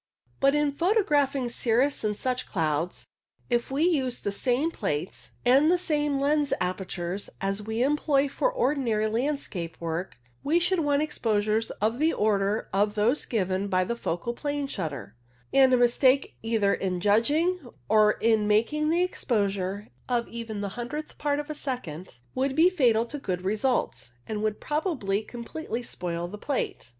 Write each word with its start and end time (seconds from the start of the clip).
But 0.39 0.55
in 0.55 0.71
photographing 0.71 1.47
cirrus 1.49 2.03
and 2.03 2.17
such 2.17 2.47
clouds, 2.47 3.05
if 3.51 3.69
we 3.69 3.83
used 3.83 4.23
the 4.23 4.31
same 4.31 4.71
plates 4.71 5.29
and 5.45 5.71
the 5.71 5.77
same 5.77 6.19
lens 6.19 6.51
apertures 6.59 7.29
as 7.39 7.61
we 7.61 7.83
employ 7.83 8.27
for 8.27 8.51
ordinary 8.51 9.07
landscape 9.07 9.77
work, 9.79 10.17
we 10.43 10.57
should 10.57 10.79
want 10.79 11.03
exposures 11.03 11.69
of 11.79 11.99
the 11.99 12.13
order 12.13 12.67
of 12.73 12.95
those 12.95 13.25
given 13.25 13.67
by 13.67 13.83
a 13.83 13.95
focal 13.95 14.33
plane 14.33 14.65
shutter, 14.65 15.15
and 15.53 15.71
a 15.71 15.77
mistake 15.77 16.35
either 16.41 16.73
in 16.73 16.99
judging 16.99 17.59
or 17.87 18.13
in 18.13 18.47
making 18.47 18.89
the 18.89 19.03
exposure, 19.03 19.89
of 20.09 20.27
even 20.29 20.61
the 20.61 20.69
hundredth 20.69 21.19
part 21.19 21.39
of 21.39 21.47
a 21.47 21.53
second, 21.53 22.15
would 22.33 22.55
be 22.55 22.71
fatal 22.71 23.05
to 23.05 23.19
good 23.19 23.43
results, 23.43 24.13
and 24.25 24.41
would 24.41 24.59
probably 24.59 25.21
completely 25.21 25.83
spoil 25.83 26.27
the 26.27 26.39
plate. 26.39 26.89